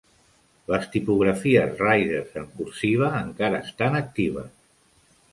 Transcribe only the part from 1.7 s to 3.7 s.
Riders en cursiva encara